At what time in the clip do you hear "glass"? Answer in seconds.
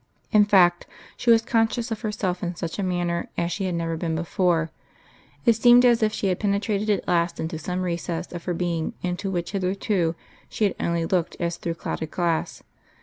12.09-12.63